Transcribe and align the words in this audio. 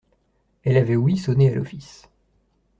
Elle 0.63 0.77
avait 0.77 0.95
ouï 0.95 1.15
sonner 1.15 1.51
à 1.51 1.53
l'office. 1.53 2.09